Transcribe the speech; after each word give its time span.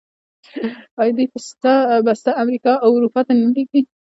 آیا 0.99 1.11
دوی 1.17 1.27
پسته 2.07 2.31
امریکا 2.43 2.71
او 2.83 2.89
اروپا 2.97 3.21
ته 3.27 3.33
نه 3.41 3.47
لیږي؟ 3.55 3.81